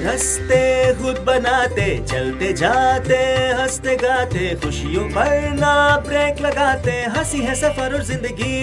रस्ते 0.00 0.62
खुद 0.94 1.18
बनाते, 1.26 1.86
चलते 2.04 2.52
जाते, 2.52 3.16
हँसते 3.58 3.96
गाते, 3.96 4.54
खुशियों 4.64 5.04
पर 5.10 5.50
ना 5.54 5.74
ब्रेक 6.06 6.40
लगाते, 6.40 6.92
हँसी 7.16 7.38
है 7.38 7.54
सफ़र 7.54 7.94
और 7.94 8.02
ज़िंदगी। 8.02 8.58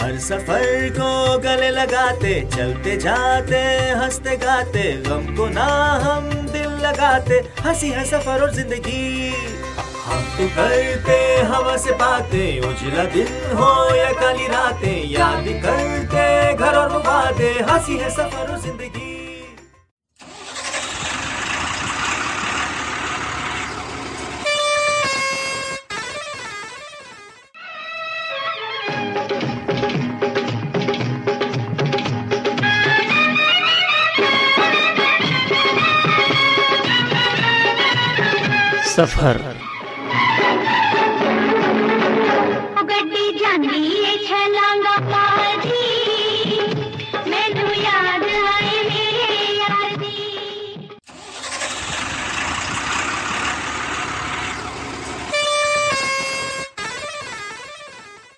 हर 0.00 0.18
सफ़र 0.18 0.88
को 0.90 1.38
गले 1.38 1.70
लगाते, 1.70 2.32
चलते 2.54 2.96
जाते, 2.96 3.60
हँसते 4.00 4.36
गाते, 4.36 4.84
गम 5.02 5.34
को 5.36 5.48
ना 5.48 5.66
हम 6.04 6.30
दिल 6.52 6.70
लगाते, 6.86 7.42
हँसी 7.60 7.90
है 7.90 8.04
सफ़र 8.04 8.42
और 8.42 8.54
ज़िंदगी। 8.54 9.32
हम 10.04 10.22
तो 10.38 10.46
करते, 10.56 11.18
हवा 11.52 11.76
से 11.76 11.92
बातें 11.96 12.60
उजला 12.60 13.04
दिन 13.14 13.28
हो 13.56 13.72
या 13.96 14.10
काली 14.12 14.46
रातें, 14.48 15.10
याद 15.10 15.44
करते, 15.64 16.54
घर 16.54 16.74
और 16.76 16.98
वादे 17.06 17.52
हँसी 17.70 17.96
है 17.98 18.10
सफ़र 18.10 18.52
और 18.52 18.58
ज़िंदगी। 18.60 19.01
सफ़र। 38.92 39.40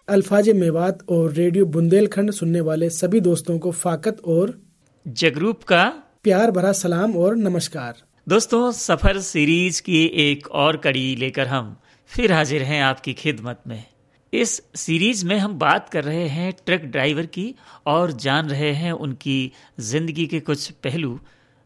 अल्फाज 0.09 0.49
मेवात 0.51 0.99
और 1.09 1.33
रेडियो 1.33 1.65
बुंदेलखंड 1.67 2.31
सुनने 2.31 2.61
वाले 2.61 2.91
सभी 2.91 3.21
दोस्तों 3.21 3.59
को 3.59 3.71
फाकत 3.71 4.17
और 4.27 4.59
जगरूप 5.07 5.63
का 5.63 5.85
प्यार 6.23 6.51
भरा 6.51 6.73
सलाम 6.73 7.17
और 7.17 7.37
नमस्कार। 7.37 7.95
दोस्तों 8.27 8.71
सफ़र 8.73 9.19
सीरीज़ 9.21 9.81
की 9.83 10.05
एक 10.21 10.47
और 10.51 10.77
कड़ी 10.77 11.15
लेकर 11.17 11.47
हम 11.47 11.77
फिर 12.11 12.33
हाजिर 12.33 12.63
हैं 12.63 12.81
आपकी 12.83 13.13
खिदमत 13.15 13.61
में। 13.67 13.85
इस 14.33 14.63
सीरीज़ 14.77 15.25
में 15.27 15.37
हम 15.39 15.59
बात 15.59 15.89
कर 15.89 16.05
रहे 16.05 16.27
हैं 16.29 16.53
ट्रक 16.67 16.85
ड्राइवर 16.85 17.27
की 17.27 17.55
और 17.87 18.13
जान 18.13 18.49
रहे 18.49 18.73
हैं 18.73 18.93
उनकी 18.93 19.53
ज़िंदगी 19.81 20.27
के 20.27 20.41
कुछ 20.41 20.71
पहलू 20.85 21.19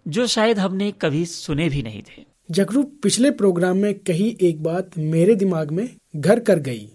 जो 0.06 0.26
शायद 0.26 0.58
हमने 0.58 0.90
कभी 1.02 1.24
सुने 1.26 1.68
भी 1.68 1.82
नहीं 1.82 2.02
थे। 2.02 2.24
जगरू 2.50 2.82
पिछले 3.02 3.30
प्रोग्राम 3.30 3.76
में 3.76 3.94
कही 4.00 4.36
एक 4.42 4.62
बात 4.62 4.98
मेरे 4.98 5.34
दिमाग 5.36 5.70
में 5.70 5.88
घर 6.16 6.40
कर 6.40 6.58
गई 6.60 6.86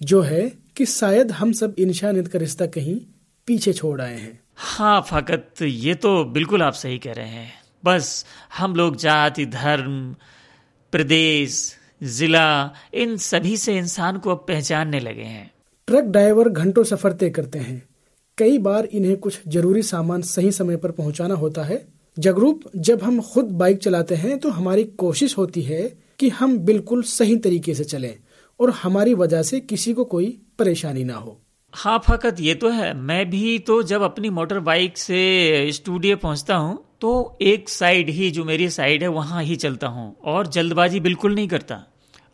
जो 0.00 0.22
है 0.22 0.48
कि 0.76 0.86
शायद 0.86 1.32
हम 1.32 1.52
सब 1.54 1.74
इंसानियत 1.78 2.28
का 2.28 2.38
रिश्ता 2.38 2.66
कहीं 2.68 2.98
पीछे 3.48 3.72
छोड़ 3.72 4.00
आए 4.00 4.16
हैं। 4.16 4.38
हाँ 4.56 5.00
फाकत 5.10 5.62
ये 5.62 5.94
तो 5.94 6.24
बिल्कुल 6.24 6.62
आप 6.62 6.72
सही 6.76 6.98
कह 6.98 7.12
रहे 7.12 7.28
हैं। 7.28 7.52
बस 7.86 8.24
हम 8.58 8.76
लोग 8.76 8.96
जाति, 8.96 9.46
धर्म, 9.46 10.14
प्रदेश, 10.92 11.74
जिला, 12.02 12.72
इन 12.94 13.16
सभी 13.16 13.56
से 13.56 13.76
इंसान 13.78 14.18
को 14.18 14.30
अब 14.30 14.44
पहचानने 14.48 15.00
लगे 15.00 15.22
हैं। 15.22 15.50
ट्रक 15.86 16.04
ड्राइवर 16.04 16.48
घंटों 16.48 16.84
सफ़र 16.84 17.12
तय 17.12 17.30
करते 17.30 17.58
हैं। 17.58 17.82
कई 18.38 18.58
बार 18.58 18.84
इन्हें 18.84 19.16
कुछ 19.16 19.40
ज़रूरी 19.48 19.82
सामान 19.82 20.22
सही 20.22 20.52
समय 20.52 20.76
पर 20.76 20.90
पहुंचाना 20.90 21.34
होता 21.34 21.64
है। 21.64 21.86
जगरूप, 22.18 22.62
जब 22.76 23.02
हम 23.02 23.20
खुद 23.20 23.44
बाइक 23.44 23.78
चलाते 23.78 24.14
हैं 24.14 24.38
तो 24.38 24.50
हमारी 24.50 24.84
कोशिश 24.84 25.38
होती 25.38 25.62
है 25.62 25.82
कि 26.18 26.28
हम 26.28 26.58
बिल्कुल 26.58 27.02
सही 27.02 27.36
तरीके 27.36 27.74
से 27.74 27.84
चलें 27.84 28.14
और 28.60 28.70
हमारी 28.70 29.14
वजह 29.14 29.42
से 29.42 29.60
किसी 29.60 29.94
को 29.94 30.04
कोई 30.04 30.38
परेशानी 30.58 31.04
ना 31.04 31.14
हो। 31.14 31.40
हाँ 31.76 31.98
फकत 32.06 32.36
ये 32.40 32.54
तो 32.54 32.68
है, 32.68 32.92
मैं 32.94 33.30
भी 33.30 33.58
तो 33.58 33.82
जब 33.82 34.02
अपनी 34.02 34.28
मोटर 34.30 34.60
बाइक 34.60 34.98
से 34.98 35.72
स्टूडियो 35.72 36.16
पहुँचता 36.16 36.56
हूँ 36.56 36.78
तो 37.00 37.38
एक 37.42 37.68
साइड 37.68 38.10
ही, 38.10 38.30
जो 38.30 38.44
मेरी 38.44 38.68
साइड 38.70 39.02
है, 39.02 39.08
वहाँ 39.08 39.42
ही 39.42 39.56
चलता 39.56 39.86
हूँ, 39.86 40.16
और 40.24 40.46
जल्दबाजी 40.46 41.00
बिल्कुल 41.00 41.34
नहीं 41.34 41.48
करता। 41.48 41.82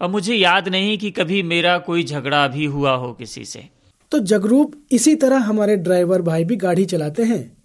और 0.00 0.08
मुझे 0.08 0.34
याद 0.34 0.69
नहीं 0.69 0.97
कि 0.98 1.10
कभी 1.10 1.42
मेरा 1.42 1.76
कोई 1.78 2.04
झगड़ा 2.04 2.47
भी 2.48 2.64
हुआ 2.64 2.92
हो 2.92 3.12
किसी 3.12 3.44
से। 3.44 3.69
तो 4.12 4.19
जगरूप, 4.19 4.75
इसी 4.92 5.14
तरह 5.14 5.38
हमारे 5.38 5.76
ड्राइवर 5.76 6.22
भाई 6.22 6.44
भी 6.44 6.56
गाड़ी 6.56 6.84
चलाते 6.84 7.22
हैं। 7.22 7.56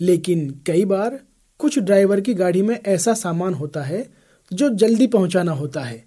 लेकिन 0.00 0.48
कई 0.66 0.84
बार, 0.84 1.20
कुछ 1.58 1.78
ड्राइवर 1.78 2.20
की 2.20 2.34
गाड़ी 2.34 2.62
में 2.62 2.78
ऐसा 2.86 3.14
सामान 3.14 3.54
होता 3.54 3.82
है, 3.82 4.06
जो 4.52 4.68
जल्दी 4.68 5.06
पहुंचाना 5.06 5.52
होता 5.52 5.80
है, 5.80 6.04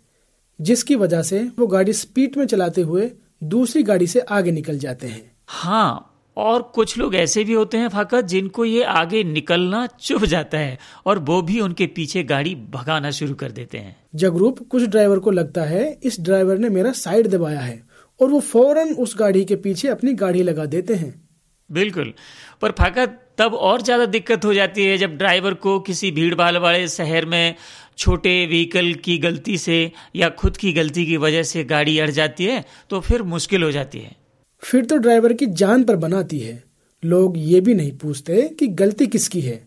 जिसकी 0.60 0.96
वजह 0.96 1.22
से 1.22 1.48
वो 1.60 1.68
गाड़ी 1.68 1.94
स्पीड 1.94 2.38
में 2.38 2.46
चलाते 2.46 2.82
हुए 2.82 3.12
दूसरी 3.44 3.84
गाड़ी 3.84 4.08
से 4.08 4.20
आगे 4.20 4.52
निकल 4.52 4.78
जाते 4.78 5.08
हैं। 5.08 5.31
हाँ 5.48 6.14
और 6.38 6.62
कुछ 6.62 6.98
लोग 6.98 7.16
ऐसे 7.16 7.44
भी 7.44 7.53
होते 7.53 7.78
हैं 7.78 7.90
फाकत 7.90 8.25
जिनको 8.25 8.66
ये 8.66 8.84
आगे 8.84 9.24
निकलना 9.24 9.88
चुभ 9.88 10.25
जाता 10.25 10.58
है 10.58 10.78
और 11.06 11.20
वो 11.20 11.42
भी 11.42 11.59
उनके 11.59 11.88
पीछे 11.88 12.24
गाड़ी 12.24 12.56
भगाना 12.56 13.12
शुरू 13.12 13.36
कर 13.36 13.52
देते 13.52 13.78
हैं। 13.78 13.96
जगरूप 14.16 14.59
कुछ 14.70 14.84
ड्राइवर 14.84 15.20
को 15.20 15.31
लगता 15.31 15.62
है 15.62 16.00
इस 16.03 16.20
ड्राइवर 16.20 16.58
ने 16.58 16.70
मेरा 16.70 16.92
साइड 16.92 17.28
दबाया 17.28 17.59
है 17.59 17.81
और 18.22 18.30
वो 18.30 18.40
फ़ौरन 18.40 18.94
उस 18.94 19.16
गाड़ी 19.20 19.46
के 19.46 19.56
पीछे 19.56 19.88
अपनी 19.88 20.14
गाड़ी 20.14 20.44
लगा 20.44 20.66
देते 20.66 20.96
हैं। 20.96 21.27
बिल्कुल। 21.70 22.14
पर 22.62 22.72
फाकत 22.72 23.20
तब 23.38 23.54
और 23.54 23.82
ज़्यादा 23.82 24.06
दिक्कत 24.06 24.46
हो 24.46 24.54
जाती 24.54 24.86
है 24.86 24.98
जब 24.98 25.18
ड्राइवर 25.18 25.54
को 25.56 25.80
किसी 25.80 26.12
भीड़ 26.12 26.34
भाड़ 26.36 26.58
वाले 26.58 26.88
शहर 26.88 27.26
में 27.26 27.56
छोटे 27.98 28.46
व्हीकल 28.46 28.94
की 29.04 29.18
गलती 29.18 29.58
से 29.58 29.80
या 30.16 30.30
खुद 30.30 30.58
की 30.58 30.72
गलती 30.74 31.06
की 31.06 31.18
वजह 31.18 31.44
से 31.44 31.64
गाड़ी 31.64 31.98
अड़ 32.00 32.10
जाती 32.10 32.46
है 32.46 32.64
तो 32.90 33.00
फिर 33.00 33.24
मुश्किल 33.26 33.64
हो 33.64 33.72
जाती 33.72 34.00
है। 34.00 34.16
फिर 34.64 34.86
तो 34.86 34.98
ड्राइवर 34.98 35.34
की 35.34 35.46
जान 35.46 35.84
पर 35.84 35.96
बनाती 35.96 36.40
है। 36.40 36.64
लोग 37.04 37.38
ये 37.38 37.62
भी 37.62 37.74
नहीं 37.74 37.92
पूछते 37.98 38.42
कि 38.60 38.68
गलती 38.68 39.08
किसकी 39.08 39.42
है। 39.42 39.66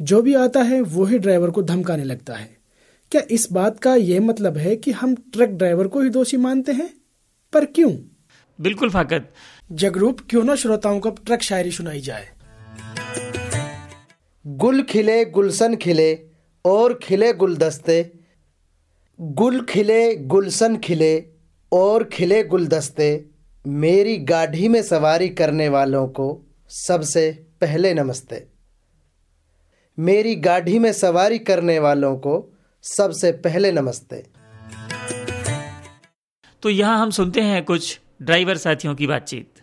जो 0.00 0.20
भी 0.22 0.34
आता 0.34 0.62
है 0.62 0.80
वो 0.82 1.04
ही 1.04 1.18
ड्राइवर 1.18 1.50
को 1.50 1.62
धमकाने 1.62 2.04
लगता 2.04 2.34
है। 2.34 2.48
क्या 3.12 3.22
इस 3.30 3.48
बात 3.52 3.78
का 3.80 3.94
यह 3.94 4.20
मतलब 4.20 4.56
है 4.56 4.74
कि 4.76 4.90
हम 4.92 5.14
ट्रक 5.32 5.48
ड्राइवर 5.50 5.88
को 5.88 6.00
ही 6.00 6.10
दोषी 6.10 6.36
मानते 6.36 6.72
हैं? 6.72 6.90
पर 7.52 7.64
क्यों? 7.64 7.92
बिल्कुल 8.58 8.90
फाकत। 8.90 9.32
जगरूप 9.70 10.20
क्यों 10.30 10.44
ना 10.44 10.54
श्रोताओं 10.54 11.00
को 11.00 11.10
ट्रक 11.10 11.42
शायरी 11.42 11.70
सुनाई 11.70 12.00
जाए। 12.00 12.28
गुल 14.46 14.82
खिले 14.82 15.24
गुलशन 15.24 15.76
खिले 15.76 16.26
और 16.64 17.00
खिले 17.02 17.32
गुलदस्ते। 17.32 18.12
गुल 19.20 19.64
खिले 19.64 20.16
गुलशन 20.16 20.76
खिले 20.76 21.26
और 21.72 22.04
खिले 22.04 22.44
गुलदस्ते। 22.44 23.24
मेरी 23.66 24.16
गाढ़ी 24.16 24.68
में 24.68 24.82
सवारी 24.82 25.28
करने 25.28 25.68
वालों 25.68 26.08
को 26.08 26.46
सबसे 26.68 27.30
पहले 27.60 27.94
नमस्ते। 27.94 28.46
मेरी 29.98 30.34
गाढ़ी 30.34 30.78
में 30.78 30.92
सवारी 30.92 31.38
करने 31.38 31.78
वालों 31.78 32.16
को 32.16 32.52
सबसे 32.82 33.32
पहले 33.32 33.72
नमस्ते। 33.72 34.26
तो 36.62 36.70
यहाँ 36.70 37.02
हम 37.02 37.10
सुनते 37.10 37.40
हैं 37.40 37.64
कुछ 37.64 38.00
ड्राइवर 38.22 38.56
साथियों 38.56 38.94
की 38.94 39.06
बातचीत। 39.06 39.59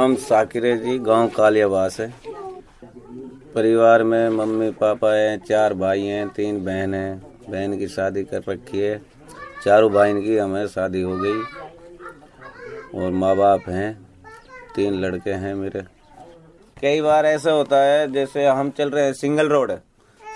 नाम 0.00 0.16
साकिर 0.16 0.76
जी, 0.76 0.98
गाँव 0.98 1.28
कालियावास 1.28 2.00
है। 2.00 2.14
परिवार 3.54 4.02
में 4.02 4.28
मम्मी, 4.28 4.70
पापा 4.70 5.14
हैं, 5.14 5.38
चार 5.38 5.74
भाई 5.74 6.02
हैं, 6.02 6.28
तीन 6.28 6.64
बहन 6.64 6.94
हैं। 6.94 7.22
बहन 7.50 7.78
की 7.78 7.88
शादी 7.88 8.24
कर 8.24 8.42
रखी 8.48 8.80
है। 8.80 9.02
चारों 9.64 9.92
बहन 9.92 10.22
की 10.22 10.36
हमें 10.36 10.66
शादी 10.66 11.02
हो 11.02 11.16
गई। 11.16 11.42
और 12.94 13.10
माँ 13.10 13.36
बाप 13.36 13.60
हैं। 13.68 13.98
तीन 14.76 14.94
लड़के 14.94 15.30
हैं 15.30 15.54
मेरे। 15.54 15.82
कई 16.82 17.00
बार 17.00 17.26
ऐसा 17.26 17.50
होता 17.50 17.82
है, 17.82 18.12
जैसे 18.12 18.46
हम 18.46 18.70
चल 18.70 18.90
रहे 18.90 19.04
हैं 19.04 19.12
सिंगल 19.12 19.48
रोड। 19.48 19.72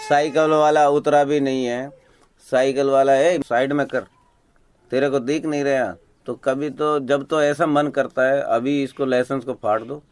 साइकिल 0.08 0.50
वाला 0.50 0.88
उतरा 0.88 1.24
भी 1.24 1.40
नहीं 1.40 1.64
है। 1.64 1.90
साइकिल 2.50 2.86
वाला 2.86 3.12
है 3.12 3.42
साइड 3.42 3.72
में 3.72 3.86
कर। 3.86 4.00
तेरे 4.90 5.10
को 5.10 5.18
दिख 5.18 5.46
नहीं 5.46 5.64
रहा। 5.64 5.96
तो 6.26 6.34
कभी 6.34 6.70
तो 6.70 6.98
जब 7.00 7.26
तो 7.26 7.40
ऐसा 7.42 7.66
मन 7.66 7.88
करता 7.88 8.22
है, 8.24 8.40
अभी 8.40 8.82
इसको 8.82 9.04
लाइसेंस 9.04 9.44
को 9.44 9.54
फाड़ 9.54 9.82
दो 9.82 10.02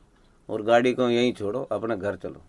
और 0.49 0.63
गाड़ी 0.63 0.93
को 0.93 1.09
यहीं 1.11 1.33
छोड़ो, 1.33 1.67
अपने 1.73 1.97
घर 1.97 2.17
चलो। 2.17 2.43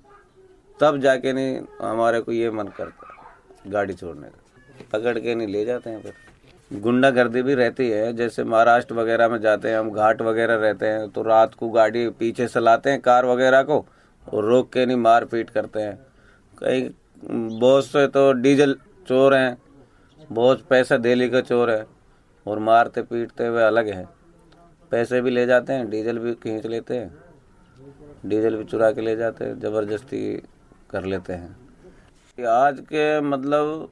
तब 0.80 1.00
जाके 1.02 1.34
नहीं 1.34 1.60
हमारे 1.82 2.20
को 2.22 2.32
ये 2.32 2.50
मन 2.52 2.68
करता 2.78 3.72
गाड़ी 3.72 3.94
छोड़ने 3.94 4.28
का। 4.28 4.86
पकड़ 4.94 5.18
के 5.20 5.36
नहीं 5.36 5.48
ले 5.48 5.64
जाते 5.66 5.90
हैं 5.90 6.02
फिर। 6.02 6.80
गुंडागर्दी 6.82 7.42
भी 7.42 7.54
रहती 7.54 7.90
है, 7.90 8.14
जैसे 8.14 8.44
महाराष्ट्र 8.44 8.96
वगैरह 8.96 9.30
में 9.30 9.40
जाते 9.42 9.70
हैं, 9.70 9.78
हम 9.78 9.92
घाट 9.92 10.22
वगैरह 10.22 10.56
रहते 10.58 10.86
हैं 10.86 11.10
तो 11.10 11.24
रात 11.24 11.54
को 11.54 11.70
गाड़ी 11.70 12.08
पीछे 12.12 12.48
से 12.48 12.60
लाते 12.60 12.90
हैं 12.90 13.02
कार 13.02 13.26
वगैरह 13.26 13.64
को 13.64 13.86
और 14.26 14.46
रोक 14.46 14.72
के 14.74 14.86
नहीं 14.86 14.98
मार 14.98 15.26
पीट 15.26 15.50
करते 15.50 15.82
हैं। 15.82 15.96
कई 16.58 16.90
बहुत 17.24 17.86
से 17.86 18.08
तो 18.08 18.32
डीजल 18.34 18.76
चोर 19.08 19.36
हैं, 19.36 19.58
बहुत 20.30 20.62
पैसा 20.70 20.98
दिल्ली 21.00 21.30
का 21.30 21.42
चोर 21.42 21.72
है। 21.72 21.86
और 22.46 22.60
मारते 22.62 23.02
पीटते 23.04 23.48
हुए 23.48 23.64
अलग 23.64 23.90
है। 23.90 24.06
पैसे 24.92 25.22
भी 25.22 25.32
ले 25.32 25.46
जाते 25.46 25.74
हैं, 25.74 25.90
डीजल 25.90 26.20
भी 26.20 26.34
खींच 26.36 26.66
लेते 26.68 26.98
हैं, 26.98 27.12
डीजल 28.26 28.56
भी 28.56 28.64
चुरा 28.66 28.92
के 28.92 29.02
ले 29.02 29.16
जाते 29.16 29.46
हैं, 29.46 29.60
ज़बरदस्ती 29.60 30.42
कर 30.92 31.06
लेते 31.06 31.34
हैं। 31.34 32.46
आज 32.50 32.80
के 32.84 33.20
मतलब 33.22 33.90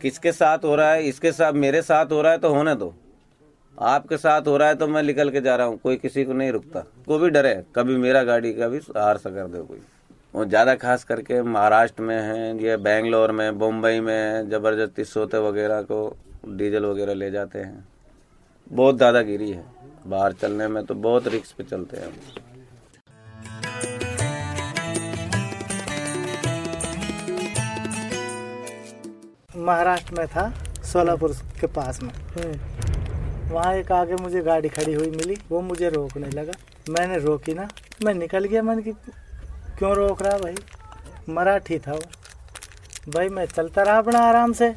किसके 0.00 0.32
साथ 0.34 0.64
हो 0.64 0.74
रहा 0.74 0.90
है, 0.90 1.02
इसके 1.04 1.32
साथ, 1.32 1.52
मेरे 1.54 1.82
साथ 1.82 2.12
हो 2.12 2.20
रहा 2.22 2.32
है 2.32 2.38
तो 2.38 2.48
होने 2.48 2.74
दो। 2.74 2.94
आपके 3.78 4.16
साथ 4.16 4.46
हो 4.46 4.56
रहा 4.56 4.68
है 4.68 4.74
तो 4.74 4.86
मैं 4.88 5.02
निकल 5.02 5.30
के 5.30 5.40
जा 5.40 5.56
रहा 5.56 5.66
हूँ, 5.66 5.78
कोई 5.78 5.96
किसी 5.96 6.24
को 6.24 6.32
नहीं 6.32 6.52
रुकता। 6.52 6.80
को 7.06 7.18
भी 7.18 7.30
डरे, 7.30 7.54
कभी 7.76 7.96
मेरा 7.98 8.22
गाड़ी 8.24 8.52
का 8.52 8.68
भी 8.68 8.78
हार 8.96 9.16
सा 9.18 9.30
कर 9.30 9.48
दे 9.48 9.60
कोई। 9.60 9.80
और 10.34 10.48
ज़्यादा 10.48 10.74
खास 10.76 11.04
करके 11.04 11.40
महाराष्ट्र 11.44 12.02
में 12.02 12.16
है, 12.16 12.62
ये 12.62 12.76
बेंगलोर 12.78 13.32
में, 13.32 13.58
बम्बई 13.58 14.00
में 14.00 14.48
ज़बरदस्ती 14.50 15.04
सोते 15.06 15.38
वगैरह 15.40 15.82
को 15.82 16.16
डीजल 16.46 16.84
वगैरह 16.84 17.14
ले 17.14 17.30
जाते 17.30 17.58
हैं। 17.58 17.88
बहुत 18.72 18.96
दादागिरी 18.96 19.50
है। 19.50 19.64
बाहर 20.06 20.32
चलने 20.32 20.68
में 20.68 20.84
तो 20.86 20.94
बहुत 20.94 21.28
रिक्स 21.28 21.52
पे 21.52 21.64
चलते 21.64 21.96
हैं 21.96 22.06
हम। 22.06 22.12
महाराष्ट्र 29.56 30.14
में 30.14 30.26
था 30.26 30.50
सोलापुर 30.84 31.32
के 31.60 31.66
पास 31.66 32.00
में। 32.02 32.12
वहाँ 33.50 33.74
एक 33.74 33.92
आगे 33.92 34.14
मुझे 34.14 34.40
गाड़ी 34.42 34.68
खड़ी 34.68 34.92
हुई 34.92 35.10
मिली 35.10 35.36
वो 35.50 35.60
मुझे 35.60 35.88
रोकने 35.88 36.28
लगा। 36.30 36.52
मैंने 36.88 37.18
रोकी 37.18 37.54
ना 37.54 37.68
मैं 38.04 38.14
निकल 38.14 38.44
गया 38.44 38.62
मैंने 38.62 38.82
कि 38.82 38.92
क्यों 39.78 39.94
रोक 39.94 40.22
रहा 40.22 40.38
भाई? 40.38 40.54
मराठी 41.28 41.78
था 41.78 41.92
वो। 41.92 43.10
भाई 43.12 43.28
मैं 43.28 43.46
चलता 43.46 43.82
रहा 43.82 43.98
अपना 43.98 44.18
आराम 44.18 44.52
से। 44.52 44.74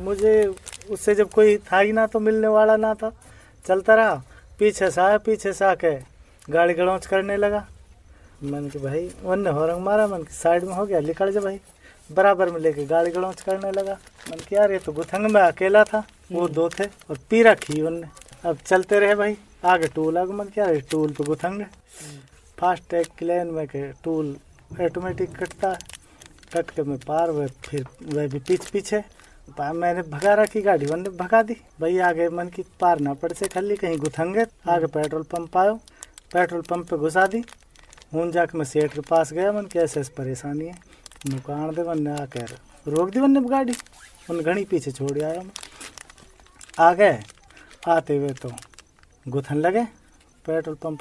मुझे 0.00 0.54
उससे 0.90 1.14
जब 1.14 1.30
कोई 1.30 1.56
था 1.66 1.78
ही 1.78 1.92
ना 1.92 2.06
तो 2.06 2.20
मिलने 2.20 2.48
वाला 2.48 2.76
ना 2.76 2.94
था। 2.94 3.12
चलता 3.64 3.94
रहा 3.94 4.14
पीछे 4.58 4.90
से 4.90 5.00
आया 5.00 5.18
पीछे 5.18 5.52
से 5.52 5.64
आके 5.64 5.94
गाड़ी 6.48 6.74
गड़ौच 6.74 7.06
करने 7.06 7.36
लगा। 7.36 7.66
मैंने 8.42 8.68
कि 8.70 8.78
भाई 8.78 9.10
उनने 9.24 9.50
हॉर्न 9.50 9.82
मारा 9.82 10.06
मैंने 10.06 10.24
कि 10.24 10.34
साइड 10.34 10.64
में 10.64 10.72
हो 10.74 10.86
गया 10.86 11.00
निकल 11.00 11.32
जा 11.32 11.40
भाई। 11.40 11.60
बराबर 12.10 12.50
में 12.50 12.60
लेके 12.60 12.84
गाड़ी 12.86 13.10
गड़ौच 13.10 13.40
करने 13.42 13.70
लगा। 13.72 13.98
मैंने 14.30 14.44
कि 14.44 14.54
यार 14.54 14.72
ये 14.72 14.78
तो 14.78 14.92
गुथंग 14.92 15.30
में 15.30 15.40
अकेला 15.40 15.84
था 15.84 16.02
वो 16.32 16.48
दो 16.48 16.68
थे 16.70 16.84
और 16.84 17.18
पी 17.30 17.42
रखी 17.42 17.80
उनने। 17.82 18.08
अब 18.44 18.58
चलते 18.66 18.98
रहे 19.00 19.14
भाई 19.14 19.36
आगे 19.64 19.88
टूल 19.94 20.18
आगे 20.18 20.32
मैंने 20.32 20.50
क्या 20.50 20.66
टूल 20.90 21.12
पे 21.12 21.24
गुथंग 21.24 21.64
फास्ट 22.58 22.88
टैग 22.90 23.06
क्लेन 23.18 23.46
में 23.46 23.66
के 23.68 23.86
टूल 24.04 24.36
ऑटोमेटिक 24.82 25.36
कटता 25.36 25.68
है। 25.68 25.78
कट 26.54 26.70
के 26.70 26.82
मैं 26.82 26.98
पार 26.98 27.30
वह 27.30 27.46
फिर 27.64 27.86
वह 28.04 28.26
भी 28.28 28.38
पीछे 28.38 28.70
पीछे 28.72 29.02
मैंने 29.58 30.02
भगा 30.04 30.34
रखी 30.34 30.60
गाड़ी 30.62 30.86
उनने 30.86 31.10
भगा 31.16 31.42
दी। 31.42 31.54
भाई 31.80 31.98
आगे 32.00 32.28
मन 32.30 32.48
की 32.48 32.62
पार 32.80 33.00
ना 33.00 33.14
पड़ 33.14 33.32
से 33.32 33.48
खाली 33.48 33.76
कहीं 33.76 33.98
गुथंगे। 33.98 34.44
आगे 34.68 34.86
पेट्रोल 34.88 35.22
पंप 35.32 35.56
आयो 35.56 35.74
पेट्रोल 36.32 36.62
पंप 36.62 36.88
पे 36.90 36.96
घुसा 36.98 37.26
दी। 37.26 37.42
हूँ 38.14 38.30
जाके 38.32 38.58
मैं 38.58 38.64
सेठ 38.64 38.92
के 38.94 39.00
पास 39.02 39.32
गया 39.32 39.52
मन 39.52 39.66
कैसे 39.72 40.00
ऐसे 40.00 40.12
परेशानी 40.14 40.66
है? 40.66 40.74
नुकान 41.26 41.74
दे 41.74 41.82
वन्ने 41.82 42.10
आकर 42.12 42.56
रोक 42.86 43.10
दी 43.10 43.20
वन्ने 43.20 43.40
गाड़ी। 43.48 43.74
उन 44.30 44.40
घड़ी 44.40 44.64
पीछे 44.64 44.90
छोड़ 44.92 45.18
आया 45.20 45.40
मैं। 45.40 45.50
आ 46.80 46.92
गए। 46.94 47.18
आते 47.88 48.16
हुए 48.16 48.32
तो 48.34 48.52
गुथन 49.26 49.56
लगे। 49.56 49.84
पेट्रोल 50.44 50.76
पंप 50.84 51.00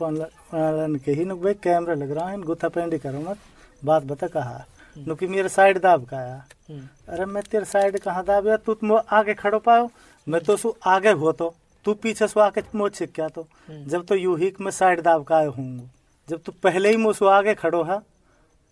के 1.05 1.11
ही 1.11 1.25
नुक 1.25 1.41
भाई 1.43 1.53
कैमरा 1.63 1.93
लग 1.95 2.11
रहा 2.11 2.29
है 2.29 2.41
गुथा 2.41 2.69
पेंडी 2.69 2.97
करो 2.99 3.19
मत। 3.21 3.37
बात 3.81 4.03
बता 4.05 4.27
कहा 4.29 4.65
नुकी 4.95 5.27
मेरे 5.27 5.49
साइड 5.49 5.77
दाब 5.79 6.05
का 6.05 6.17
आया। 6.17 6.45
अरे 6.71 7.25
मैं 7.25 7.43
तेरे 7.43 7.65
साइड 7.65 7.99
कहाँ 7.99 8.23
दाबिया 8.25 8.57
तू 8.57 8.73
तो 8.73 8.87
मो- 8.87 9.01
आगे 9.11 9.33
खड़ो 9.33 9.59
पायो। 9.59 9.89
मैं 10.27 10.41
तो 10.41 10.57
सु 10.57 10.73
आगे 10.85 11.11
हो 11.11 11.31
तो। 11.31 11.55
तू 11.85 11.93
पीछे 11.93 12.27
से 12.27 12.41
आके 12.41 12.61
मोच 12.75 12.95
छिक 12.95 13.11
क्या 13.13 13.27
तो? 13.27 13.47
जब 13.71 14.05
तो 14.05 14.15
यू 14.15 14.35
ही 14.35 14.53
मैं 14.61 14.71
साइड 14.71 15.01
दाब 15.01 15.23
का 15.23 15.37
आयो 15.37 15.51
हूँ। 15.51 15.89
जब 16.29 16.41
तू 16.45 16.51
पहले 16.63 16.89
ही 16.89 16.97
मुझसे 16.97 17.29
आगे 17.29 17.53
खड़ो 17.55 17.83
है 17.83 17.99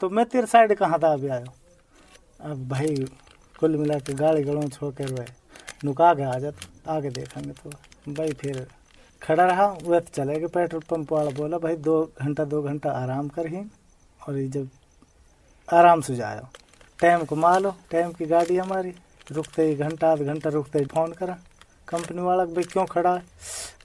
तो 0.02 0.10
मैं 0.10 0.26
तेरे 0.26 0.48
साइड 0.48 0.74
कहाँ 0.78 1.00
दाब 1.00 1.26
आयो? 1.26 1.54
अब 2.42 2.68
भाई 2.70 2.96
कुल 3.60 3.78
मिला 3.78 4.00
के 4.00 4.14
गाड़ी 4.14 4.44
गड़ों 4.44 4.68
छोड़ 4.70 4.94
कर 4.94 5.12
वह 5.14 5.26
नुका 5.84 6.14
के 6.14 6.24
आ 6.24 6.38
जाते 6.40 6.68
आगे 6.92 7.10
देखेंगे 7.10 7.52
तो। 7.52 7.70
भाई 8.14 8.34
फिर 8.34 8.68
खड़ा 9.22 9.46
रहा 9.46 9.68
वह 9.84 10.00
तो 10.00 10.12
चले 10.14 10.40
गए 10.40 10.48
पेट्रोल 10.48 10.82
पंप 10.90 11.12
वाला 11.14 11.32
बोला 11.32 11.58
भाई 11.58 11.76
दो 11.76 11.96
घंटा 12.22 12.44
दो 12.46 12.62
घंटा 12.62 12.92
आराम 12.92 13.28
कर 13.28 13.48
ही। 13.48 13.64
और 14.28 14.38
ये 14.38 14.48
जब 14.48 14.70
आराम 15.68 16.02
से 16.02 16.16
जाओ 16.16 16.48
टाइम 17.00 17.24
को 17.26 17.36
मालो 17.36 17.76
टाइम 17.92 18.12
की 18.12 18.26
गाड़ी 18.26 18.58
हमारी। 18.58 18.94
रुकते 19.32 19.64
ही 19.64 19.76
घंटा 19.76 20.12
आध 20.12 20.22
घंटा 20.22 20.50
रुकते 20.50 20.80
ही 20.80 20.86
फ़ोन 20.86 21.12
करा। 21.14 21.38
कंपनी 21.88 22.22
वाला 22.22 22.46
भाई 22.46 22.64
क्यों 22.64 22.86
खड़ा 22.86 23.14
है? 23.16 23.24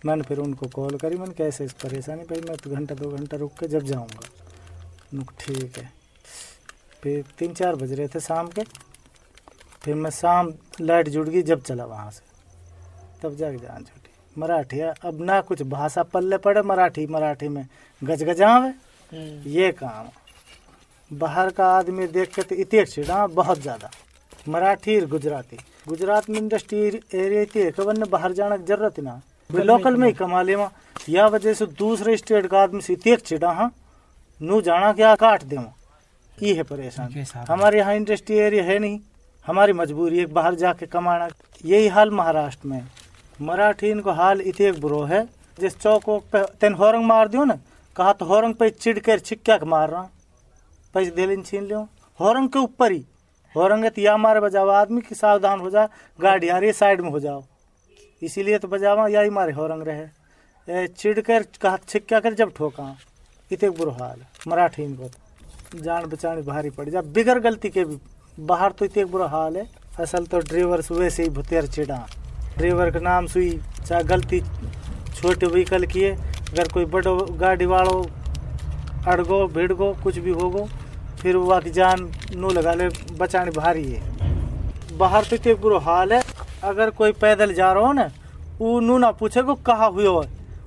मैंने 0.07 0.23
फिर 0.23 0.39
उनको 0.39 0.67
कॉल 0.69 0.97
करी। 0.99 1.17
मैंने 1.17 1.35
कैसे 1.35 1.65
इस 1.65 1.73
परेशानी 1.75 2.23
भाई 2.23 2.41
मैं 2.49 2.57
तो 2.57 2.71
घंटा 2.71 2.95
दो 2.95 3.11
घंटा 3.11 3.37
रुक 3.37 3.53
के 3.53 3.69
जब 3.69 3.85
जाऊँगा। 3.85 5.25
ठीक 5.41 5.79
है। 5.79 5.91
फिर 7.03 7.25
तीन 7.39 7.55
चार 7.55 7.77
बज 7.77 7.93
रहे 7.93 8.09
थे 8.09 8.21
शाम 8.21 8.49
के। 8.49 8.63
फिर 9.83 9.95
मैं 9.95 10.11
शाम 10.11 10.53
लाइट 10.81 11.09
जुड़ 11.09 11.29
गई 11.29 11.43
जब 11.43 11.63
चला 11.63 11.85
वहाँ 11.85 12.11
से। 12.11 12.23
तब 13.23 13.37
जाके 13.37 13.57
जान 13.57 13.85
छूटी। 13.85 14.41
मराठी 14.41 14.81
अब 14.81 15.19
ना 15.21 15.41
कुछ 15.41 15.63
भाषा 15.69 16.03
पल्ले 16.03 16.39
पड़े 16.39 16.63
मराठी 16.63 17.07
मराठी 17.07 17.49
में 17.49 17.67
गजगजावे। 18.03 18.73
ये 19.51 19.71
काम। 19.73 20.09
बाहर 21.13 21.51
का 21.51 21.67
आदमी 21.69 22.07
देख 22.09 22.35
के 22.35 22.43
तो 22.43 22.55
इतने 22.57 22.85
छिड़ा 22.87 23.27
बहुत 23.29 23.61
ज़्यादा। 23.61 23.91
मराठी 24.49 24.99
और 25.01 25.07
गुजराती। 25.09 25.57
गुजरात 25.89 26.29
में 26.31 26.39
इंडस्ट्री 26.39 26.79
एरिया 26.79 27.43
इतनी 27.43 27.63
है 27.63 27.71
कि 27.73 28.05
बाहर 28.07 28.33
जाने 28.33 28.59
की 28.59 28.65
ज़रूरत 28.65 29.01
ना। 29.01 29.21
लोकल 29.51 29.97
में 29.97 30.07
ही 30.07 30.13
कमा 30.15 30.43
ले 30.43 30.57
या 31.09 31.27
वजह 31.29 31.55
से 31.55 31.67
दूसरे 31.79 32.17
स्टेट 32.17 32.47
का 32.47 32.63
आदमी 32.63 32.81
से 32.83 32.93
इतने 32.93 33.17
छिड़ा 33.19 33.51
हाँ। 33.53 33.71
नू 34.41 34.61
जाना 34.63 34.93
क्या 34.93 35.15
काट 35.17 35.43
दे 35.45 35.59
ये 36.39 36.55
है 36.55 36.63
परेशान। 36.65 37.45
हमारे 37.49 37.79
यहाँ 37.79 37.95
इंडस्ट्री 37.95 38.37
एरिया 38.39 38.65
है 38.65 38.79
नहीं। 38.79 38.99
हमारी 39.47 39.73
मजबूरी 39.75 40.19
है 40.19 40.27
बाहर 40.33 40.55
जाके 40.55 40.87
कमाना। 40.87 41.29
यही 41.65 41.89
हाल 41.89 42.11
महाराष्ट्र 42.13 42.69
में। 42.69 42.83
मराठी 43.41 43.91
इनको 43.91 44.11
हाल 44.13 44.41
इतने 44.43 44.73
बुरो 44.81 45.03
है। 45.05 45.23
जिस 45.59 45.79
चौक 45.79 46.09
वौक 46.09 46.25
पे 46.33 46.43
तेन 46.61 46.75
होरंग 46.75 47.05
मार 47.07 47.29
दियो 47.29 47.45
ना 47.45 47.59
कहा 47.97 48.13
तो 48.13 48.25
होरंग 48.27 48.55
पे 48.55 48.69
चिड़ 48.73 48.99
कर 49.01 49.19
छिक्का 49.21 49.57
के 49.57 49.67
मार 49.67 49.91
रहा। 49.91 50.09
पैसे 50.95 51.11
दिल 51.13 51.43
छीन 51.43 51.65
लियो 51.65 51.81
होरंग 52.21 52.49
के 52.49 52.59
ऊपर 52.59 52.93
ही। 52.93 53.05
होरंग 53.55 53.85
है 53.85 53.91
तो 53.91 54.01
या 54.03 54.17
मारे 54.17 54.41
बजाओ, 54.41 54.69
आदमी 54.71 55.01
की 55.01 55.15
सावधान 55.15 55.61
हो 55.61 55.71
जा 55.71 55.89
गाड़ी 56.19 56.49
आ 56.49 56.59
रही 56.59 56.73
साइड 56.73 57.01
में 57.01 57.11
हो 57.11 57.21
जाओ। 57.21 57.43
इसीलिए 58.23 58.59
तो 58.59 58.69
बजावा 58.69 59.07
या 59.09 59.21
ही 59.21 59.31
मारे 59.31 59.53
होरंग 59.53 59.83
रहे। 59.83 60.87
चिड़ 60.89 61.21
कर 61.21 61.47
कहा 61.63 61.79
छिक्का 61.89 62.21
कर 62.21 62.35
जब 62.35 62.53
ठोका। 62.57 62.97
इतने 63.51 63.71
बुरो 63.71 63.91
हाल 63.91 64.25
मराठी 64.49 64.87
में 64.87 64.97
बहुत। 64.97 65.13
जान 65.77 66.05
बचानी 66.05 66.43
भारी 66.43 66.71
पड़। 66.71 66.89
जा 66.89 67.01
बिगर 67.03 67.39
गलती 67.41 67.69
के 67.71 67.85
भी, 67.85 67.99
बाहर 68.39 68.73
तो 68.73 68.85
इतने 68.85 69.05
बुरा 69.07 69.27
हाल 69.29 69.57
है। 69.57 69.67
असल 70.01 70.27
तो 70.27 70.39
ड्राइवर 70.41 70.81
सुबह 70.83 71.09
से 71.09 71.23
ही 71.23 71.29
भुतेर 71.31 71.67
चिड़ा 71.67 72.07
ड्राइवर 72.57 72.91
का 72.91 73.01
नाम 73.01 73.27
सुई, 73.27 73.51
चाहे 73.87 74.03
गलती 74.05 74.41
छोटे 75.13 75.47
व्हीकल 75.47 75.87
किए 75.87 76.11
अगर 76.13 76.69
कोई 76.69 76.85
बड़ो 76.87 77.17
गाड़ी 77.33 77.67
वालो 77.67 78.01
अड़गो, 79.07 79.47
भिड़गो, 79.49 79.93
कुछ 80.03 80.19
भी 80.19 80.31
होगो 80.33 80.69
फिर 81.23 81.37
वहाँ 81.37 81.61
की 81.63 81.71
जान 81.71 82.11
नू 82.35 82.51
लगा 82.51 82.73
ले 82.75 82.89
बचानी 83.19 83.51
भारी 83.53 83.85
है। 83.85 84.97
बाहर 84.99 85.25
तो 85.25 85.37
इतने 85.37 85.55
बुरा 85.55 85.79
हाल 85.81 86.13
है। 86.13 86.23
अगर 86.65 86.91
कोई 86.93 87.13
पैदल 87.15 87.53
जा 87.55 87.73
रहा 87.73 87.87
हो 87.87 87.93
ना 87.93 88.11
वो 88.61 88.79
नू 88.81 88.99
ना 88.99 89.11
पूछे 89.13 89.43
को 89.43 89.55
कहा 89.67 89.87
हुए 89.87 90.07
हो। 90.07 90.25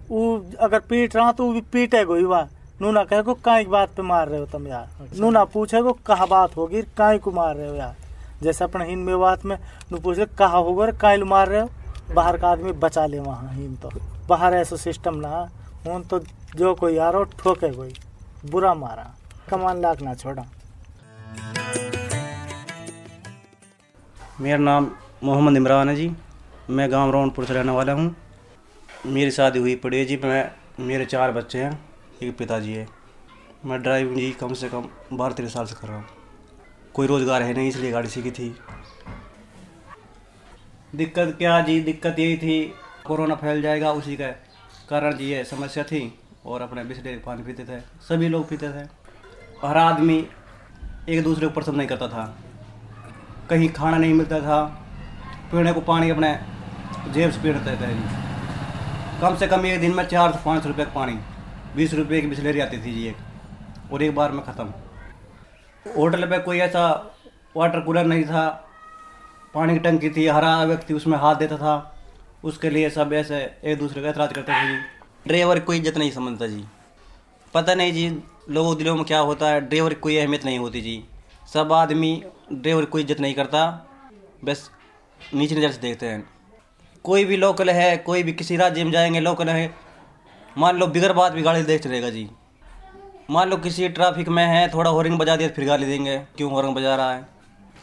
वो 0.09 0.45
अगर 0.61 0.79
पीट 0.79 1.15
रहा 1.15 1.31
तो 1.31 1.45
वो 1.45 1.53
भी 1.53 1.61
पीटे 1.73 2.03
गो 2.05 2.15
ही 2.15 2.23
वहाँ 2.23 2.49
नू 2.81 2.91
ना 2.91 3.03
कहे 3.03 3.21
को 3.23 3.33
काई 3.35 3.65
बात 3.65 3.89
पे 3.89 4.01
मार 4.01 4.27
रहे 4.27 4.39
हो 4.39 4.45
तुम 4.45 4.67
यार। 4.67 4.87
अच्छा। 5.01 5.21
नू 5.21 5.29
ना 5.31 5.43
पूछे 5.45 5.81
को 5.81 5.93
कहा 6.05 6.25
बात 6.25 6.55
होगी 6.57 6.81
काई 6.97 7.17
को 7.17 7.31
मार 7.31 7.55
रहे 7.55 7.67
हो 7.69 7.75
यार। 7.75 7.95
जैसे 8.43 8.63
अपने 8.63 8.85
हिंद 8.85 9.05
में 9.05 9.19
बात 9.19 9.45
में 9.45 9.57
नू 9.91 9.99
पूछे 9.99 10.25
कहा 10.37 10.57
होगा 10.57 10.91
काई 11.01 11.23
मार 11.23 11.49
रहे 11.49 11.61
हो। 11.61 11.69
बाहर 12.13 12.37
का 12.37 12.47
आदमी 12.47 12.71
बचा 12.79 13.05
ले 13.05 13.19
वहाँ 13.19 13.53
हिंद 13.53 13.77
तो। 13.81 13.89
बाहर 14.29 14.53
ऐसा 14.53 14.75
सिस्टम 14.77 15.15
ना 15.17 15.47
हूँ 15.87 16.01
तो 16.03 16.19
जो 16.55 16.73
कोई 16.75 16.95
यार 16.95 17.15
हो 17.15 17.23
ठोके 17.39 17.69
कोई। 17.69 17.93
बुरा 18.51 18.73
मारा। 18.73 19.13
कमान 19.49 19.81
लाख 19.81 20.01
ना 20.01 20.13
छोड़ा. 20.15 20.45
मेरा 24.41 24.57
नाम 24.57 24.89
मोहम्मद 25.23 25.57
इमरान 25.57 25.89
है 25.89 25.95
जी। 25.95 26.11
मैं 26.69 26.91
गाँव 26.91 27.11
रौनपुर 27.11 27.45
से 27.45 27.53
रहने 27.53 27.71
वाला 27.71 27.93
हूँ। 27.93 28.15
मेरी 29.05 29.31
शादी 29.31 29.59
हुई 29.59 29.75
पड़ी 29.75 29.97
है 29.97 30.05
जी, 30.05 30.17
मैं, 30.17 30.51
मेरे 30.79 31.05
चार 31.05 31.31
बच्चे 31.31 31.63
हैं, 31.63 31.79
एक 32.23 32.37
पिताजी 32.37 32.73
है। 32.73 32.87
मैं 33.65 33.81
ड्राइविंग 33.83 34.17
जी 34.17 34.31
कम 34.31 34.53
से 34.53 34.69
कम 34.69 34.89
बारह 35.13 35.33
तेरह 35.33 35.49
साल 35.49 35.65
से 35.65 35.75
कर 35.75 35.87
रहा 35.87 35.97
हूँ। 35.97 36.05
कोई 36.93 37.07
रोज़गार 37.07 37.41
है 37.41 37.53
नहीं, 37.53 37.69
इसलिए 37.69 37.91
गाड़ी 37.91 38.09
सीखी 38.09 38.31
थी। 38.31 38.55
दिक्कत 40.95 41.35
क्या 41.37 41.59
जी? 41.61 41.79
दिक्कत 41.81 42.19
यही 42.19 42.37
थी, 42.37 42.73
कोरोना 43.05 43.35
फैल 43.35 43.61
जाएगा, 43.61 43.91
उसी 43.91 44.15
का 44.15 44.27
कारण 44.89 45.17
जी 45.17 45.25
ये 45.25 45.43
समस्या 45.45 45.83
थी 45.83 46.13
और 46.45 46.61
अपने 46.61 46.83
बिस्लेरी 46.83 47.17
पानी 47.17 47.43
पीते 47.43 47.63
थे। 47.65 47.79
सभी 48.07 48.27
लोग 48.29 48.47
पीते 48.49 48.69
थे। 48.69 49.04
हर 49.65 49.77
आदमी 49.77 50.17
एक 51.09 51.23
दूसरे 51.23 51.47
को 51.47 51.53
पसंद 51.53 51.75
नहीं 51.77 51.87
करता 51.87 52.07
था। 52.07 52.25
कहीं 53.49 53.69
खाना 53.71 53.97
नहीं 53.97 54.13
मिलता 54.13 54.39
था, 54.41 54.63
पीने 55.51 55.73
को 55.73 55.81
पानी 55.83 56.09
अपने 56.09 56.37
जेब 57.13 57.31
से 57.31 57.41
पीड़ते 57.41 57.75
थे 57.77 57.93
कम 59.21 59.35
से 59.35 59.47
कम 59.47 59.65
एक 59.65 59.79
दिन 59.81 59.93
में 59.95 60.03
चार 60.05 60.31
से 60.31 60.39
पाँच 60.45 60.63
सौ 60.63 60.69
रुपये 60.69 60.85
का 60.85 60.91
पानी, 60.91 61.17
बीस 61.75 61.93
रुपये 61.93 62.21
की 62.21 62.27
बिस्लेरी 62.27 62.59
आती 62.59 62.77
थी 62.77 62.93
जी 62.93 63.07
एक, 63.07 63.17
और 63.91 64.03
एक 64.03 64.15
बार 64.15 64.31
में 64.31 64.43
ख़त्म। 64.45 65.93
होटल 65.95 66.25
पे 66.27 66.39
कोई 66.41 66.59
ऐसा 66.59 66.85
वाटर 67.55 67.79
कूलर 67.81 68.05
नहीं 68.05 68.23
था, 68.25 68.47
पानी 69.53 69.73
की 69.73 69.79
टंकी 69.79 70.09
थी, 70.09 70.27
हरा 70.27 70.63
व्यक्ति 70.63 70.93
उसमें 70.93 71.17
हाथ 71.17 71.35
देता 71.35 71.57
था, 71.57 71.75
उसके 72.43 72.69
लिए 72.69 72.89
सब 72.91 73.13
ऐसे 73.15 73.37
एक 73.63 73.77
दूसरे 73.79 74.01
का 74.01 74.09
ऐतराज 74.09 74.33
करते 74.33 74.51
थे 74.51 74.67
जी। 74.67 74.77
ड्राइवर 75.27 75.59
कोई 75.61 75.77
इज़्ज़त 75.77 75.97
नहीं 75.97 76.11
समझता 76.11 76.47
जी। 76.47 76.63
पता 77.53 77.75
नहीं 77.75 77.93
जी 77.93 78.09
लोगों 78.49 78.75
दिलों 78.77 78.95
में 78.95 79.03
क्या 79.05 79.19
होता 79.19 79.47
है? 79.47 79.61
ड्राइवर 79.61 79.93
की 79.93 79.99
कोई 79.99 80.17
अहमियत 80.17 80.45
नहीं 80.45 80.59
होती 80.59 80.81
जी। 80.81 81.03
सब 81.53 81.73
आदमी 81.73 82.23
ड्राइवर 82.53 82.85
कोई 82.85 83.01
इज़्ज़त 83.01 83.19
नहीं 83.19 83.33
करता। 83.33 83.65
बस 84.45 84.69
नीचे 85.33 85.55
नज़र 85.55 85.71
से 85.71 85.81
देखते 85.81 86.05
हैं। 86.05 86.29
कोई 87.05 87.25
भी 87.25 87.37
लोकल 87.37 87.69
है, 87.69 87.97
कोई 87.97 88.23
भी 88.23 88.33
किसी 88.33 88.57
राज्य 88.57 88.83
में 88.83 88.91
जाएँगे 88.91 89.19
लोकल 89.19 89.49
है, 89.49 89.73
मान 90.57 90.77
लो 90.77 90.87
बिगर 90.87 91.13
बात 91.13 91.31
भी 91.31 91.41
गाड़ी 91.41 91.63
देख 91.63 91.81
चलेगा 91.83 92.09
जी। 92.09 92.29
मान 93.29 93.49
लो 93.49 93.57
किसी 93.57 93.89
ट्रैफ़िक 93.89 94.29
में 94.29 94.45
है, 94.45 94.67
थोड़ा 94.73 94.91
हॉर्न 94.91 95.17
बजा 95.17 95.35
दिया 95.35 95.49
तो 95.49 95.55
फिर 95.55 95.65
गाली 95.65 95.85
देंगे, 95.85 96.17
क्यों 96.37 96.51
हॉर्न 96.51 96.73
बजा 96.73 96.95
रहा 96.95 97.13
है? 97.13 97.27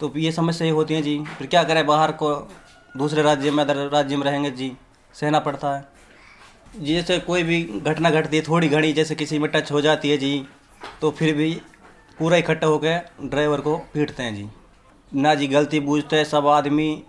तो 0.01 0.13
ये 0.17 0.33
समस्या 0.33 0.65
ही 0.65 0.71
होती 0.71 0.95
है 0.95 1.03
जी। 1.03 1.19
फिर 1.39 1.47
क्या 1.47 1.65
करें? 1.65 1.87
बाहर 1.87 2.13
को 2.13 2.35
दूसरे 2.97 3.23
राज्य 3.23 3.51
में, 3.51 3.65
अदर 3.65 3.77
राज्य 3.89 4.17
में 4.17 4.25
रहेंगे 4.25 4.51
जी। 4.51 4.73
सहना 5.15 5.39
पड़ता 5.41 5.77
है। 5.77 5.85
जैसे 6.73 7.19
कोई 7.19 7.43
भी 7.43 7.63
घटना 7.81 8.11
घटती 8.11 8.37
है, 8.37 8.43
थोड़ी 8.43 8.69
घड़ी 8.69 8.93
जैसे 8.93 9.15
किसी 9.15 9.39
में 9.39 9.51
टच 9.51 9.73
हो 9.73 9.81
जाती 9.81 10.11
है 10.11 10.17
जी 10.17 10.45
तो 11.01 11.11
फिर 11.11 11.35
भी 11.35 11.53
पूरा 12.19 12.37
इकट्ठा 12.37 12.67
होकर 12.67 13.11
ड्राइवर 13.25 13.61
को 13.61 13.77
पीटते 13.95 14.23
हैं 14.23 14.35
जी। 14.35 14.49
ना 15.13 15.35
जी 15.35 15.47
गलती 15.47 15.81
बूझते 15.81 16.17
हैं, 16.17 16.25
सब 16.25 16.47
आदमी 16.47 17.03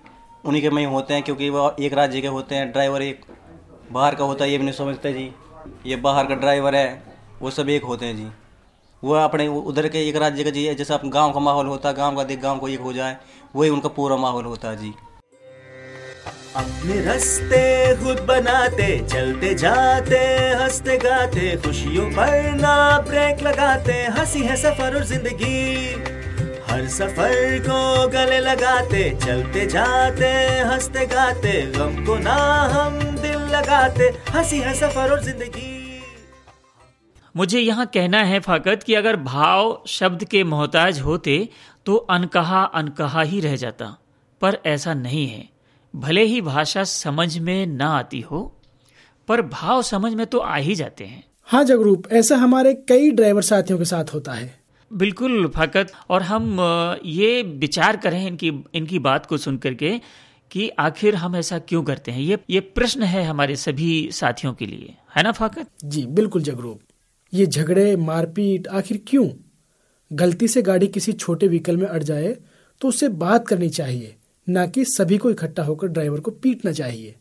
उन्हीं 0.45 0.61
के 0.61 0.69
में 0.69 0.77
ही 0.77 0.91
होते 0.91 1.13
हैं, 1.13 1.23
क्योंकि 1.23 1.49
वह 1.49 1.75
एक 1.79 1.93
राज्य 1.93 2.21
के 2.21 2.27
होते 2.27 2.55
हैं 2.55 2.71
ड्राइवर 2.71 3.01
एक 3.01 3.25
बाहर 3.91 4.15
का 4.15 4.23
होता 4.23 4.45
है, 4.45 4.51
ये 4.51 4.57
भी 4.57 4.63
नहीं 4.63 4.75
समझते 4.75 5.13
जी। 5.13 5.29
ये 5.85 5.95
बाहर 5.97 6.27
का 6.27 6.35
ड्राइवर 6.35 6.75
है, 6.75 7.03
वो 7.41 7.51
सब 7.51 7.69
एक 7.69 7.83
होते 7.83 8.05
हैं 8.05 8.17
जी। 8.17 8.27
वह 9.03 9.23
अपने 9.23 9.47
उधर 9.47 9.87
के 9.87 10.07
एक 10.09 10.15
राज्य 10.15 10.43
का 10.43 10.49
जी, 10.49 10.73
जैसे 10.75 10.93
अपने 10.93 11.09
गाँव 11.09 11.31
का 11.33 11.39
माहौल 11.39 11.67
होता 11.67 11.89
है 11.89 11.95
गाँव 11.95 12.15
का 12.15 12.23
देख 12.23 12.41
गाँव 12.41 12.59
को 12.59 12.67
एक 12.67 12.79
हो 12.79 12.93
जाए, 12.93 13.17
वही 13.55 13.69
उनका 13.69 13.89
पूरा 13.89 14.17
माहौल 14.17 14.45
होता 14.45 14.69
है 14.69 14.77
जी। 14.77 14.93
अपने 16.55 16.99
रास्ते 17.01 17.61
खुद 17.97 18.19
बनाते, 18.21 18.87
चलते 19.07 19.53
जाते, 19.55 20.17
हँसते 20.53 20.97
गाते, 20.97 21.55
खुशियों 21.57 22.09
पर 22.11 22.51
ना 22.55 22.75
ब्रेक 22.99 23.41
लगाते, 23.41 23.93
हँसी 24.17 24.41
है 24.41 24.55
सफ़र 24.55 24.95
और 24.95 25.03
ज़िंदगी। 25.03 25.61
हर 26.67 26.87
सफ़र 26.87 27.59
को 27.59 28.07
गले 28.07 28.39
लगाते, 28.39 29.09
चलते 29.25 29.65
जाते, 29.65 30.29
हँसते 30.63 31.05
गाते, 31.05 31.61
गम 31.71 32.03
को 32.05 32.17
ना 32.17 32.35
हम 32.73 32.99
दिल 33.17 33.39
लगाते, 33.55 34.11
हँसी 34.29 34.59
है 34.59 34.73
सफ़र 34.73 35.11
और 35.11 35.23
ज़िंदगी। 35.23 35.71
मुझे 37.35 37.59
यहाँ 37.59 37.85
कहना 37.93 38.21
है 38.23 38.39
फाकत 38.39 38.83
कि 38.83 38.95
अगर 38.95 39.15
भाव 39.23 39.81
शब्द 39.87 40.23
के 40.23 40.43
मोहताज 40.43 40.99
होते 40.99 41.37
तो 41.85 41.95
अनकहा 41.95 42.63
अनकहा 42.63 43.21
ही 43.23 43.39
रह 43.39 43.55
जाता, 43.55 43.85
पर 44.41 44.57
ऐसा 44.65 44.93
नहीं 44.93 45.27
है। 45.27 45.52
भले 45.93 46.23
ही 46.23 46.41
भाषा 46.41 46.83
समझ 46.83 47.37
में 47.37 47.65
ना 47.67 47.87
आती 47.89 48.19
हो 48.21 48.41
पर 49.27 49.41
भाव 49.41 49.81
समझ 49.81 50.13
में 50.13 50.25
तो 50.25 50.37
आ 50.37 50.55
ही 50.55 50.75
जाते 50.75 51.05
हैं। 51.05 51.23
हाँ 51.47 51.63
जगरूप 51.63 52.07
ऐसा 52.11 52.35
हमारे 52.35 52.73
कई 52.89 53.11
ड्राइवर 53.11 53.41
साथियों 53.41 53.77
के 53.79 53.85
साथ 53.85 54.13
होता 54.13 54.33
है। 54.33 54.51
बिल्कुल 54.91 55.47
फाकत। 55.47 55.91
और 56.09 56.21
हम 56.21 56.57
ये 57.05 57.41
विचार 57.41 57.97
करें 57.97 58.25
इनकी 58.27 58.51
इनकी 58.73 58.99
बात 58.99 59.25
को 59.25 59.37
सुन 59.37 59.57
करके 59.57 59.99
कि 60.51 60.69
आखिर 60.69 61.15
हम 61.15 61.35
ऐसा 61.35 61.59
क्यों 61.59 61.83
करते 61.83 62.11
हैं? 62.11 62.21
ये 62.21 62.37
ये 62.49 62.59
प्रश्न 62.59 63.03
है 63.03 63.23
हमारे 63.23 63.55
सभी 63.55 64.09
साथियों 64.11 64.53
के 64.53 64.65
लिए। 64.65 64.95
है 65.15 65.23
ना 65.23 65.31
फाकत? 65.31 65.67
जी 65.83 66.05
बिल्कुल 66.05 66.41
जगरूप। 66.41 66.81
ये 67.33 67.45
झगड़े 67.45 67.95
मारपीट 67.95 68.67
आखिर 68.67 69.01
क्यों? 69.07 69.27
गलती 70.11 70.47
से 70.47 70.61
गाड़ी 70.61 70.87
किसी 70.87 71.13
छोटे 71.13 71.47
व्हीकल 71.47 71.77
में 71.77 71.87
अड़ 71.87 72.03
जाए 72.03 72.35
तो 72.81 72.87
उससे 72.87 73.09
बात 73.09 73.47
करनी 73.47 73.69
चाहिए। 73.69 74.15
ना 74.49 74.65
कि 74.67 74.85
सभी 74.85 75.17
को 75.17 75.29
इकट्ठा 75.31 75.63
होकर 75.63 75.87
ड्राइवर 75.87 76.19
को 76.19 76.31
पीटना 76.31 76.71
चाहिए 76.71 77.15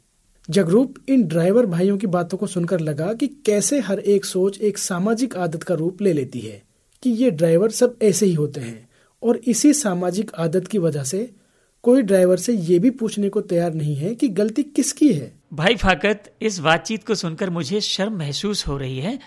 जगरूप 0.50 0.94
इन 1.08 1.22
ड्राइवर 1.22 1.66
भाइयों 1.66 1.98
की 1.98 2.06
बातों 2.06 2.38
को 2.38 2.46
सुनकर 2.46 2.80
लगा 2.80 3.12
कि 3.12 3.26
कैसे 3.26 3.80
हर 3.80 3.98
एक 3.98 4.24
सोच 4.24 4.58
एक 4.60 4.78
सामाजिक 4.78 5.36
आदत 5.36 5.62
का 5.62 5.74
रूप 5.74 6.02
ले 6.02 6.12
लेती 6.12 6.40
है 6.40 6.62
कि 7.02 7.10
ये 7.10 7.30
ड्राइवर 7.30 7.70
सब 7.70 7.96
ऐसे 8.02 8.26
ही 8.26 8.34
होते 8.34 8.60
हैं 8.60 8.88
और 9.22 9.36
इसी 9.36 9.72
सामाजिक 9.72 10.30
आदत 10.34 10.68
की 10.68 10.78
वजह 10.78 11.02
से 11.02 11.30
कोई 11.82 12.02
ड्राइवर 12.02 12.36
से 12.36 12.52
ये 12.52 12.78
भी 12.78 12.90
पूछने 12.90 13.28
को 13.28 13.40
तैयार 13.40 13.74
नहीं 13.74 13.94
है 13.96 14.14
कि 14.14 14.28
गलती 14.28 14.62
किसकी 14.62 15.12
है। 15.12 15.32
भाई 15.52 15.76
फाकत, 15.76 16.32
इस 16.42 16.58
बातचीत 16.58 17.06
को 17.06 17.14
सुनकर 17.14 17.50
मुझे 17.50 17.80
शर्म 17.80 18.18
महसूस 18.18 18.66
हो 18.66 18.76
रही 18.76 18.98
है। 18.98 19.18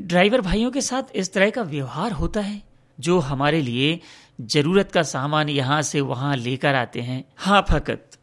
ड्राइवर 0.00 0.40
भाइयों 0.40 0.70
के 0.70 0.80
साथ 0.80 1.16
इस 1.16 1.32
तरह 1.32 1.50
का 1.50 1.62
व्यवहार 1.62 2.12
होता 2.12 2.40
है, 2.40 2.62
जो 3.00 3.18
हमारे 3.18 3.60
लिए 3.62 4.00
ज़रूरत 4.38 4.92
का 4.92 5.02
सामान 5.04 5.48
यहाँ 5.48 5.80
से 5.82 6.00
वहाँ 6.02 6.36
लेकर 6.36 6.74
आते 6.74 7.00
हैं। 7.00 7.24
हाँ 7.36 7.64
फकत। 7.70 8.18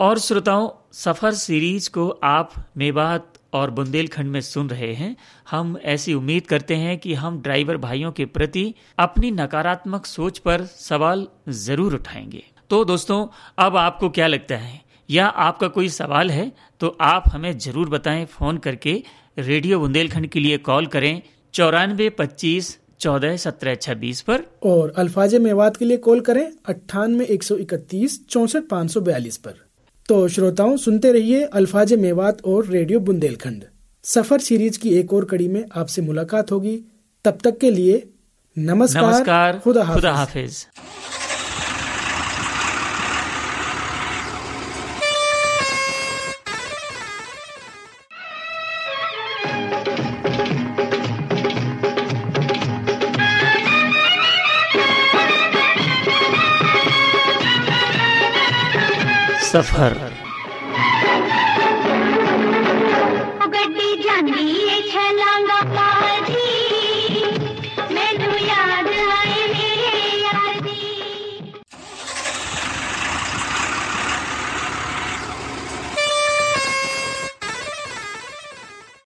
और 0.00 0.18
श्रोताओं, 0.18 0.68
सफ़र 0.92 1.34
सीरीज़ 1.34 1.90
को 1.90 2.08
आप 2.24 2.52
मेवात 2.76 3.32
और 3.52 3.70
बुंदेलखंड 3.70 4.30
में 4.30 4.40
सुन 4.40 4.68
रहे 4.70 4.92
हैं। 4.94 5.14
हम 5.50 5.76
ऐसी 5.84 6.14
उम्मीद 6.14 6.46
करते 6.46 6.76
हैं 6.76 6.96
कि 6.98 7.14
हम 7.14 7.40
ड्राइवर 7.42 7.76
भाइयों 7.76 8.12
के 8.12 8.24
प्रति 8.26 8.74
अपनी 8.98 9.30
नकारात्मक 9.30 10.06
सोच 10.06 10.38
पर 10.38 10.64
सवाल 10.64 11.26
ज़रूर 11.48 11.94
उठाएँगे। 11.94 12.42
तो 12.70 12.84
दोस्तों, 12.84 13.26
अब 13.58 13.76
आपको 13.76 14.10
क्या 14.10 14.26
लगता 14.26 14.56
है? 14.56 14.80
या 15.08 15.26
आपका 15.26 15.68
कोई 15.68 15.88
सवाल 15.88 16.30
है 16.30 16.50
तो 16.80 16.96
आप 17.00 17.24
हमें 17.28 17.56
ज़रूर 17.58 17.88
बताएँ। 17.88 18.24
फ़ोन 18.26 18.58
करके 18.58 19.02
रेडियो 19.38 19.78
बुंदेलखंड 19.80 20.26
के 20.26 20.40
लिए 20.40 20.58
कॉल 20.58 20.86
करें 20.86 21.22
चौरानवे 21.54 22.08
पच्चीस 22.10 22.78
चौदह 23.00 23.36
सत्रह 23.36 23.74
छब्बीस 23.74 24.20
पर। 24.20 24.42
और 24.64 24.92
अल्फाज 24.96 25.34
मेवात 25.34 25.76
के 25.76 25.84
लिए 25.84 25.96
कॉल 25.98 26.20
करें 26.20 26.46
अट्ठानवे 26.66 27.24
एक 27.24 27.42
सौ 27.42 27.56
इकतीस 27.56 28.20
चौसठ 28.28 28.68
पाँच 28.70 28.90
सौ 28.90 29.00
बयालीस 29.00 29.36
पर। 29.36 29.54
तो 30.08 30.26
श्रोताओं 30.28 30.76
सुनते 30.76 31.12
रहिए 31.12 31.42
अल्फाज 31.54 31.92
मेवात 31.94 32.44
और 32.44 32.66
रेडियो 32.66 33.00
बुंदेलखंड। 33.00 33.64
सफ़र 34.04 34.40
सीरीज़ 34.40 34.78
की 34.78 34.90
एक 34.90 35.12
और 35.12 35.24
कड़ी 35.24 35.48
में 35.48 35.64
आपसे 35.74 36.02
मुलाकात 36.02 36.52
होगी। 36.52 36.78
तब 37.24 37.38
तक 37.44 37.58
के 37.58 37.70
लिए 37.70 38.02
नमस्कार, 38.56 39.04
नमस्कार 39.04 39.58
खुदा 39.58 39.84
हाफिज, 39.84 39.94
खुदा 39.94 40.12
हाफिज। 40.12 40.42
हाफिज। 40.42 41.25
सफ़र 59.56 60.15